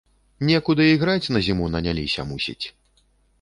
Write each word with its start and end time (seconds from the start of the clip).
Некуды 0.49 0.87
іграць 0.93 1.31
на 1.37 1.41
зіму 1.49 1.69
наняліся, 1.75 2.27
мусіць. 2.31 2.65